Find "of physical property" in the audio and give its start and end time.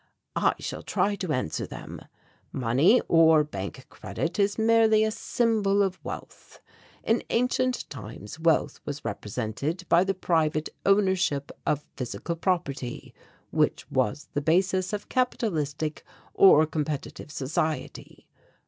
11.67-13.13